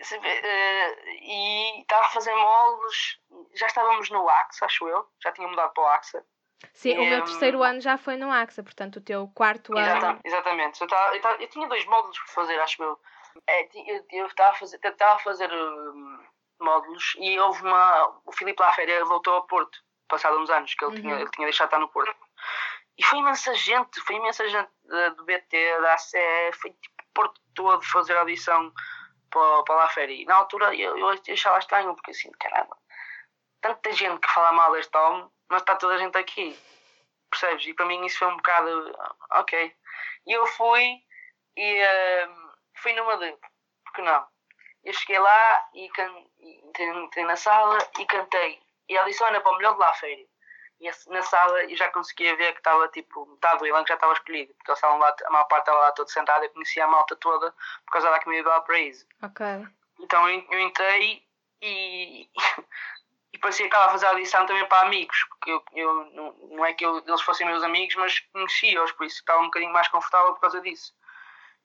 [0.00, 3.18] Uh, e estava a fazer moldes,
[3.54, 6.24] já estávamos no AXA, acho eu, já tinha mudado para o AXA.
[6.72, 9.76] Sim, e, o meu terceiro um, ano já foi no AXA, portanto o teu quarto
[9.76, 10.20] ano.
[10.24, 13.00] Exatamente, eu, tava, eu, tava, eu, tinha dois módulos para fazer, acho eu.
[13.46, 13.68] É,
[14.12, 16.18] eu estava a fazer, estava a fazer um,
[16.60, 18.20] módulos e houve uma.
[18.24, 21.00] O Filipe Laféria voltou ao Porto, passado uns anos, que ele, uhum.
[21.00, 22.14] tinha, ele tinha deixado de estar no Porto.
[22.96, 24.70] E foi imensa gente, foi imensa gente
[25.16, 28.72] do BT, da ACE, foi tipo Porto todo fazer audição
[29.30, 30.26] para, para lá férias.
[30.26, 32.76] Na altura eu, eu achava estranho, porque assim, caramba,
[33.60, 36.58] tanta gente que fala mal deste homem, mas está toda a gente aqui.
[37.30, 37.66] Percebes?
[37.66, 38.98] E para mim isso foi um bocado.
[39.32, 39.76] Ok.
[40.26, 41.02] E eu fui
[41.56, 43.36] e uh, fui numa de.
[43.84, 44.26] Porque não?
[44.84, 48.62] Eu cheguei lá e can, entrei, na sala e cantei.
[48.88, 50.27] E ela disse: Olha, para o melhor de lá férias.
[50.80, 54.12] E na sala eu já conseguia ver que estava tipo metade do elenco já estava
[54.12, 56.88] escolhido, porque eles estavam lá, a maior parte estava lá toda sentada, eu conhecia a
[56.88, 57.52] malta toda
[57.84, 59.04] por causa da comida do Paraíso.
[59.22, 59.46] Ok.
[59.98, 61.26] Então eu, eu entrei
[61.60, 62.28] e,
[63.32, 66.32] e depois assim, acaba a fazer a audição também para amigos, porque eu, eu não,
[66.50, 69.72] não é que eu, eles fossem meus amigos, mas conhecia-os, por isso estava um bocadinho
[69.72, 70.94] mais confortável por causa disso.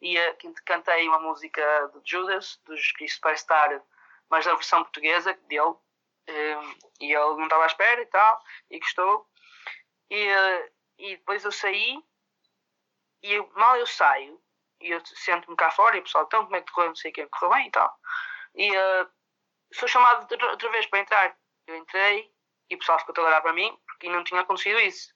[0.02, 1.62] E uh, cantei uma música
[1.93, 3.82] de Judas, dos Cristo Superstar,
[4.30, 5.83] mas da versão portuguesa dele, eh,
[6.28, 9.28] e ele não estava à espera e tal, e gostou.
[10.10, 12.04] E, uh, e depois eu saí,
[13.24, 14.42] e eu, mal eu saio,
[14.82, 17.12] e eu sento-me cá fora, e o pessoal, então como é que correu, não sei
[17.12, 17.98] o que, correu bem e tal.
[18.56, 19.10] E uh,
[19.74, 21.38] sou chamado outra vez para entrar.
[21.66, 22.32] Eu entrei
[22.70, 25.14] e o pessoal ficou a olhar para mim porque não tinha acontecido isso.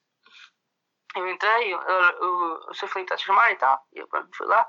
[1.14, 2.88] Eu entrei, o, o, o Sr.
[2.88, 3.86] Felipe está a chamar e tal.
[3.92, 4.68] E eu pronto, fui lá.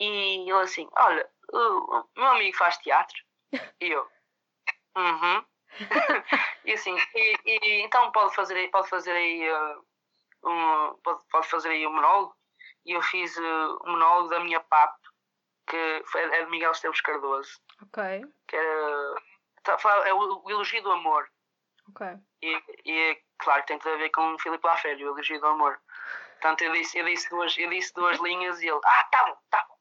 [0.00, 3.16] E ele assim: Olha, o, o meu amigo faz teatro.
[3.80, 4.08] E eu:
[4.96, 5.44] Uhum.
[6.64, 9.84] e assim, e, e, então pode fazer, pode fazer aí uh,
[10.44, 12.34] um, pode, pode fazer aí um monólogo.
[12.84, 14.94] E eu fiz uh, um monólogo da minha PAP,
[15.68, 17.60] que foi, é de Miguel Esteves Cardoso.
[17.82, 18.24] Ok.
[18.46, 19.14] Que era
[19.66, 21.28] Tá é o, o elogio do amor.
[21.90, 22.06] Ok.
[22.40, 25.46] E, e claro que tem tudo a ver com o Filipe Lafélio, o elogio do
[25.46, 25.80] amor.
[26.34, 29.36] Portanto, eu disse, eu disse, duas, eu disse duas linhas e ele, ah, tá bom,
[29.50, 29.76] tá bom.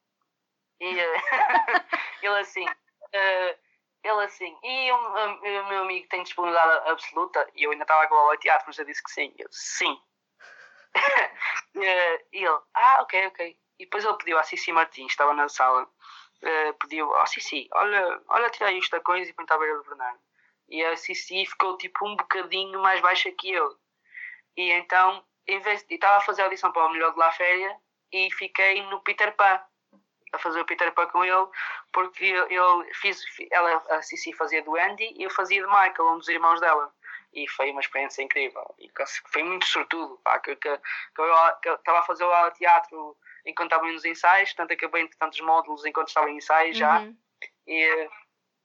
[0.79, 1.21] E uh,
[2.23, 3.59] ele assim, uh,
[4.05, 7.49] ele assim, e o, meu amigo tem disponibilidade absoluta?
[7.55, 9.33] E eu ainda estava com o teatro, mas eu disse que sim.
[9.37, 9.99] Eu, sim.
[11.73, 13.59] e, uh, e ele, ah, ok, ok.
[13.79, 17.67] E depois ele pediu à Cici Martins, estava na sala, uh, pediu, ó oh, Cici,
[17.73, 20.19] olha, olha tirar isto da coisa e põe à beira do Bernardo.
[20.69, 23.75] E a Cici ficou tipo um bocadinho mais baixa que eu.
[24.55, 27.31] E então, em vez de, estava a fazer a audição para o melhor de La
[27.31, 27.75] Féria
[28.11, 29.59] e fiquei no Peter Pan
[30.33, 31.47] a fazer o Peter Pan com ele
[31.91, 36.17] porque eu, fiz ela a Cici fazia do Andy e eu fazia de Michael um
[36.17, 36.91] dos irmãos dela
[37.33, 38.89] e foi uma experiência incrível e
[39.27, 43.91] foi muito sortudo pá, que, que, que eu estava a fazer o teatro enquanto estava
[43.91, 46.99] nos ensaios, portanto acabei em tantos módulos enquanto estava em ensaios já.
[46.99, 47.15] Uhum.
[47.67, 48.09] E,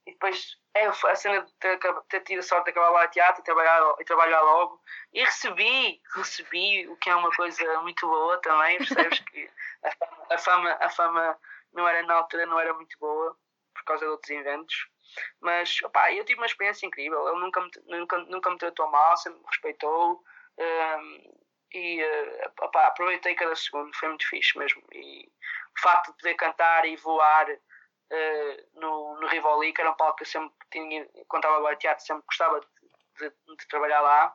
[0.07, 3.09] e depois é a cena de ter, ter tido a sorte de acabar lá a
[3.09, 4.81] teatro e trabalhar, e trabalhar logo.
[5.13, 9.51] E recebi, recebi, o que é uma coisa muito boa também, percebes que
[9.83, 11.39] a fama, a fama, a fama
[11.73, 13.37] não era na altura, não era muito boa
[13.75, 14.89] por causa de outros inventos.
[15.41, 17.29] Mas opa, eu tive uma experiência incrível.
[17.29, 20.23] Ele nunca me, nunca, nunca me tratou mal, sempre me respeitou.
[20.59, 21.41] Um,
[21.73, 24.83] e uh, opá, aproveitei cada segundo, foi muito fixe mesmo.
[24.93, 25.27] E
[25.77, 30.17] o facto de poder cantar e voar uh, no, no Rivoli, que era um palco
[30.17, 32.67] que eu sempre tinha, quando estava a teatro, sempre gostava de,
[33.19, 34.35] de, de, trabalhar lá,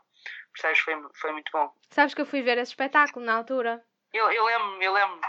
[0.54, 0.80] percebes?
[0.80, 1.74] Foi, foi muito bom.
[1.90, 3.84] Sabes que eu fui ver esse espetáculo na altura?
[4.14, 5.20] Eu, eu lembro, eu lembro.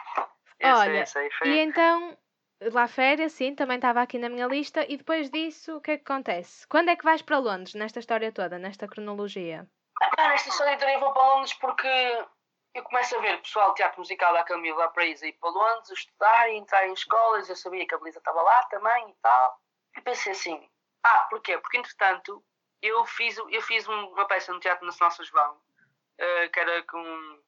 [0.62, 1.48] Olha, esse, foi...
[1.48, 2.16] e então
[2.60, 4.84] lá férias, sim, também estava aqui na minha lista.
[4.90, 6.66] E depois disso, o que é que acontece?
[6.68, 9.66] Quando é que vais para Londres, nesta história toda, nesta cronologia?
[10.18, 12.26] Ah, nesta história também vou para Londres porque
[12.74, 16.50] eu começo a ver pessoal de teatro musical da Camila para ir para Londres, estudar
[16.50, 17.48] e entrar em escolas.
[17.48, 19.60] Eu sabia que a Belisa estava lá também e tal.
[19.96, 20.68] E pensei assim:
[21.04, 21.58] ah, porquê?
[21.58, 22.42] Porque entretanto
[22.82, 27.42] eu fiz, eu fiz uma peça no Teatro Nacional São João, uh, que era com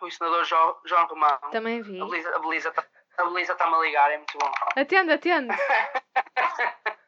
[0.00, 1.38] o ensinador João, João Romão.
[1.50, 2.00] Também vi.
[2.00, 2.84] A Belisa, a Belisa, tá,
[3.18, 4.52] a Belisa está-me a ligar, é muito bom.
[4.76, 5.54] Atende, atende.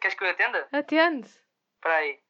[0.00, 0.68] Queres que eu atenda?
[0.72, 1.28] Atende.
[1.28, 2.20] Espera aí.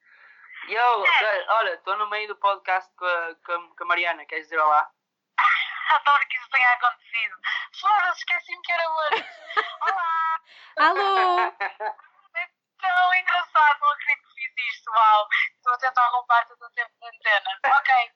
[0.69, 1.47] E eu, é.
[1.49, 4.91] olha, estou no meio do podcast com a, com a Mariana, queres dizer olá?
[5.91, 7.37] Adoro que isso tenha acontecido.
[7.81, 9.25] Flora, esqueci-me que era hoje.
[9.81, 10.41] Olá!
[10.77, 11.39] Alô!
[11.41, 15.29] É tão engraçado, não acredito que fiz isto, uau!
[15.57, 17.79] Estou a tentar roubar todo o tempo da antena.
[17.79, 18.13] Ok.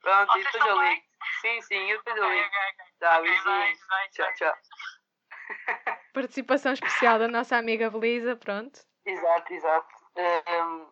[0.00, 1.02] Pronto, e depois eu ligo.
[1.40, 2.50] Sim, sim, eu depois eu ligo.
[2.98, 3.78] Tá, beijinhos.
[4.12, 4.54] Tchau, tchau.
[6.12, 8.80] Participação especial da nossa amiga Belisa, pronto.
[9.04, 9.94] Exato, exato.
[10.16, 10.90] Um,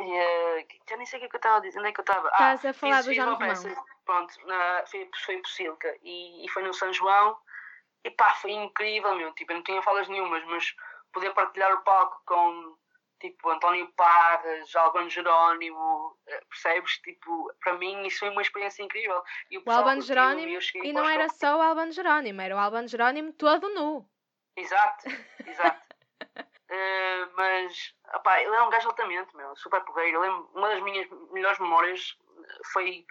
[0.00, 1.92] e, uh, já nem sei o que, é que eu estava a dizer, onde é
[1.92, 2.28] que eu estava?
[2.32, 3.54] Ah, Estás ah, a falar fiz, do João Romão.
[4.04, 7.38] Pronto, na, foi, foi por Silca e, e foi no São João
[8.04, 9.32] e pá, foi incrível, meu.
[9.32, 10.74] Tipo, eu não tinha falas nenhumas, mas
[11.12, 12.76] poder partilhar o palco com
[13.24, 16.98] tipo António Parras, Albano Jerónimo, eh, percebes?
[16.98, 19.22] Tipo, para mim isso foi uma experiência incrível.
[19.50, 22.58] E o, o Albano Jerónimo, e, e não era só o Albano Jerónimo, era o
[22.58, 24.06] Albano Jerónimo todo nu.
[24.56, 25.08] Exato,
[25.46, 25.80] exato.
[26.22, 30.18] uh, mas Opá, ele é um gajo altamente, meu, super porreiro.
[30.18, 32.16] Eu lembro, uma das minhas melhores memórias
[32.72, 33.06] foi.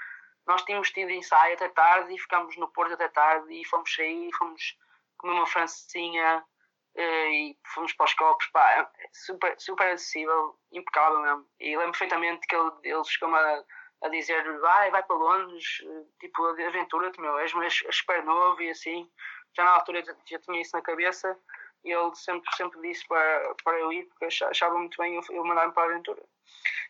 [0.46, 4.30] Nós tínhamos tido ensaio até tarde e ficámos no Porto até tarde e fomos sair,
[4.34, 4.78] fomos
[5.18, 6.53] comer uma francesinha eh,
[6.96, 11.48] e fomos para os copos, pá, super, super acessível, impecável mesmo.
[11.60, 13.64] E lembro perfeitamente que ele, ele chegou-me a,
[14.04, 15.82] a dizer: vai, vai para Londres,
[16.20, 19.10] tipo, aventura-te, meu, és, és, és super novo e assim.
[19.56, 21.38] Já na altura já, já tinha isso na cabeça
[21.84, 25.44] e ele sempre, sempre disse para, para eu ir, porque achava muito bem eu, eu
[25.44, 26.24] mandar-me para a aventura.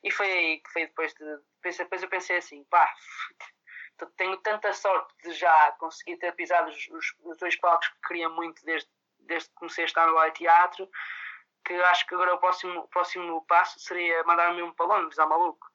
[0.04, 1.26] E foi aí que foi depois de.
[1.64, 2.94] Depois eu pensei assim, pá,
[4.18, 8.30] tenho tanta sorte de já conseguir ter pisado os, os, os dois palcos que queria
[8.30, 8.90] muito desde,
[9.24, 10.90] desde que comecei a estar no Live Teatro.
[11.66, 15.68] que acho que agora o próximo, próximo passo seria mandar-me um para Londres, ao maluco.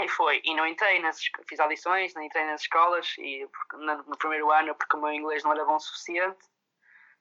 [0.00, 4.50] E foi, e não entrei, nas, fiz audições, não entrei nas escolas, e no primeiro
[4.52, 6.44] ano, porque o meu inglês não era bom o suficiente,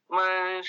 [0.09, 0.67] mas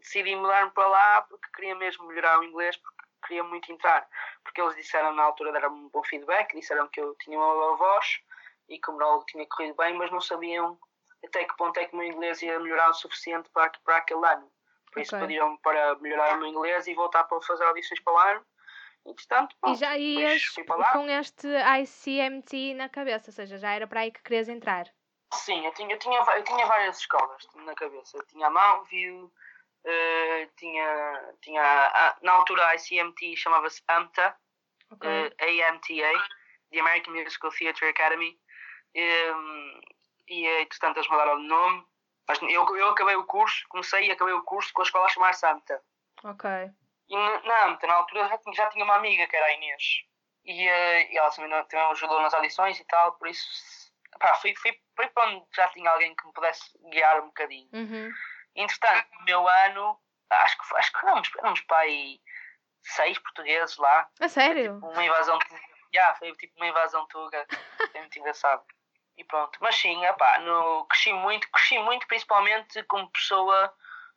[0.00, 4.08] decidi mudar-me para lá porque queria mesmo melhorar o inglês, porque queria muito entrar.
[4.44, 7.76] Porque eles disseram na altura, deram um bom feedback, disseram que eu tinha uma boa
[7.76, 8.20] voz
[8.68, 10.78] e que o monólogo tinha corrido bem, mas não sabiam
[11.24, 14.24] até que ponto é que o meu inglês ia melhorar o suficiente para, para aquele
[14.26, 14.50] ano.
[14.92, 15.26] Por isso okay.
[15.26, 18.46] pediram-me para melhorar o meu inglês e voltar para fazer audições para o ano.
[19.04, 20.54] Entretanto, e já ias
[20.92, 24.86] com este ICMT na cabeça, ou seja, já era para aí que querias entrar?
[25.34, 28.16] Sim, eu tinha, eu tinha, eu tinha várias escolas na cabeça.
[28.16, 34.36] Eu tinha a Mount View, uh, tinha, tinha a, na altura a ICMT chamava-se AMTA,
[34.92, 35.26] okay.
[35.26, 36.12] uh, eh, AMTA,
[36.70, 38.38] The American Musical Theatre Academy.
[38.94, 39.80] Um, ehm,
[40.32, 41.84] e entretanto eles mudaram de nome.
[42.26, 45.08] Mas eu, eu acabei o curso, comecei e acabei o curso com a escola a
[45.08, 45.82] chamar-se AMTA.
[46.24, 46.50] Ok.
[47.08, 49.82] E na AMTA, na altura, já, já tinha uma amiga que era a Inês.
[50.44, 54.72] E, e ela também, também ajudou nas audições e tal, por isso pá, fui, fui,
[54.96, 57.68] fui para onde já tinha alguém que me pudesse guiar um bocadinho.
[57.72, 58.10] Uhum.
[58.54, 59.98] Entretanto, no meu ano,
[60.30, 62.20] acho que, acho que éramos, éramos para aí
[62.82, 64.08] seis portugueses lá.
[64.20, 64.74] A sério?
[64.74, 65.38] Tipo uma invasão
[65.94, 67.46] yeah, foi tipo uma invasão tuga.
[67.92, 68.64] Foi muito engraçado.
[69.22, 69.56] E pronto.
[69.60, 73.72] Mas sim, epá, no, cresci muito, cresci muito principalmente como pessoa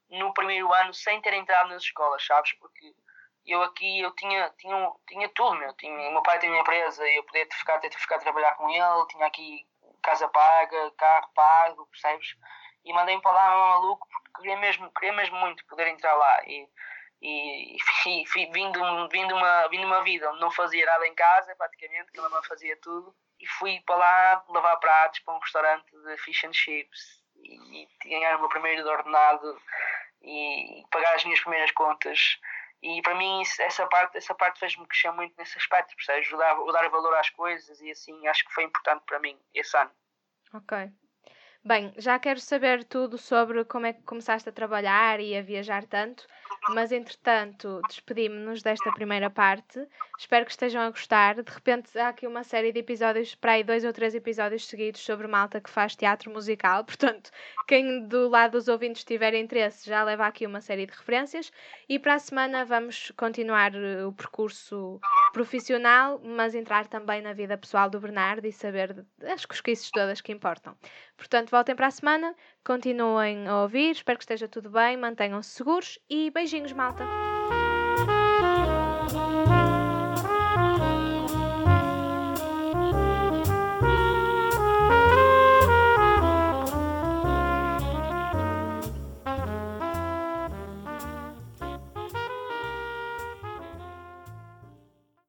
[0.09, 2.53] no primeiro ano sem ter entrado nas escolas, sabes?
[2.53, 2.95] Porque
[3.45, 5.71] eu aqui eu tinha, tinha, tinha tudo, meu.
[5.73, 8.67] Tinha, meu pai tinha uma empresa eu podia ter ficado, ter ficado a trabalhar com
[8.67, 9.67] ele, tinha aqui
[10.01, 12.35] casa paga, carro pago, percebes?
[12.83, 16.43] E mandei-me para lá um maluco porque queria mesmo, queria mesmo muito poder entrar lá.
[16.47, 16.67] E,
[17.21, 21.55] e, e, e vindo, vindo, uma, vindo uma vida onde não fazia nada em casa,
[21.55, 25.85] praticamente, que a mamãe fazia tudo, e fui para lá lavar pratos para um restaurante
[25.91, 29.61] de fish and chips e, e ganhar o meu primeiro ordenado
[30.21, 32.39] e pagar as minhas primeiras contas.
[32.81, 36.27] E para mim essa parte, essa parte fez-me crescer muito nesse aspecto, percebes?
[36.27, 39.91] Ajudar, dar valor às coisas e assim acho que foi importante para mim esse ano.
[40.53, 40.91] Ok.
[41.63, 45.83] Bem, já quero saber tudo sobre como é que começaste a trabalhar e a viajar
[45.85, 46.27] tanto,
[46.69, 49.87] mas entretanto despedimos-nos desta primeira parte.
[50.17, 51.35] Espero que estejam a gostar.
[51.35, 55.01] De repente há aqui uma série de episódios, para aí dois ou três episódios seguidos
[55.01, 56.83] sobre malta que faz teatro musical.
[56.85, 57.29] Portanto,
[57.67, 61.51] quem do lado dos ouvintes tiver interesse já leva aqui uma série de referências.
[61.87, 64.99] E para a semana vamos continuar eh, o percurso
[65.33, 70.31] profissional, mas entrar também na vida pessoal do Bernardo e saber as cosquices todas que
[70.31, 70.75] importam.
[71.17, 75.99] Portanto, voltem para a semana, continuem a ouvir, espero que esteja tudo bem, mantenham-se seguros
[76.09, 77.34] e beijinhos, malta!